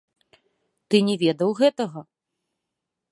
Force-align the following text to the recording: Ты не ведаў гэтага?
Ты 0.89 1.01
не 1.09 1.15
ведаў 1.23 1.49
гэтага? 1.61 2.01